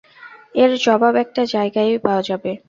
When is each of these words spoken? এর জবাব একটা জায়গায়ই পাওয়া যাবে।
এর 0.55 0.71
জবাব 0.83 1.13
একটা 1.23 1.41
জায়গায়ই 1.53 2.03
পাওয়া 2.05 2.21
যাবে। 2.29 2.51